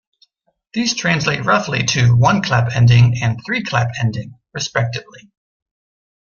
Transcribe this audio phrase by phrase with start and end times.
[0.73, 5.29] These translate roughly to "one-clap ending" and "three-clap ending", respectively.